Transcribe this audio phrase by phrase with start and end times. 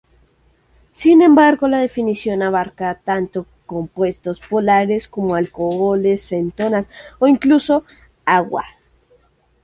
[0.93, 6.89] Sin embargo, la definición abarca tanto compuestos polares como alcoholes, cetonas
[7.19, 7.85] o incluso
[8.25, 8.65] agua.